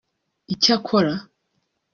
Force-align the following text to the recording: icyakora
icyakora 0.53 1.13